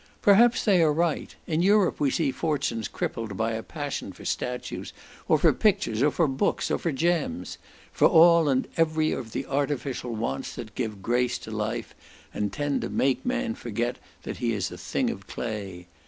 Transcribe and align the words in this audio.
Perhaps 0.23 0.65
they 0.65 0.81
are 0.81 0.91
right. 0.91 1.35
In 1.45 1.61
Europe 1.61 1.99
we 1.99 2.09
see 2.09 2.31
fortunes 2.31 2.87
crippled 2.87 3.37
by 3.37 3.51
a 3.51 3.61
passion 3.61 4.11
for 4.11 4.25
statues, 4.25 4.93
or 5.27 5.37
for 5.37 5.53
pictures, 5.53 6.01
or 6.01 6.09
for 6.09 6.25
books, 6.27 6.71
or 6.71 6.79
for 6.79 6.91
gems; 6.91 7.59
for 7.93 8.07
all 8.07 8.49
and 8.49 8.67
every 8.77 9.11
of 9.11 9.31
the 9.31 9.45
artificial 9.45 10.15
wants 10.15 10.55
that 10.55 10.73
give 10.73 11.03
grace 11.03 11.37
to 11.37 11.51
life, 11.51 11.93
and 12.33 12.51
tend 12.51 12.81
to 12.81 12.89
make 12.89 13.23
man 13.23 13.53
forget 13.53 13.97
that 14.23 14.37
he 14.37 14.53
is 14.53 14.71
a 14.71 14.75
thing 14.79 15.11
of 15.11 15.27
clay. 15.27 15.85